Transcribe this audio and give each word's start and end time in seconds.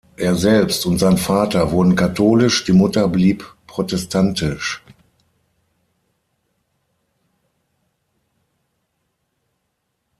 Er 0.17 0.33
selbst 0.33 0.87
und 0.87 0.97
sein 0.97 1.19
Vater 1.19 1.69
wurden 1.69 1.95
katholisch, 1.95 2.63
die 2.63 2.71
Mutter 2.73 3.07
blieb 3.07 3.45
protestantisch. 3.67 4.83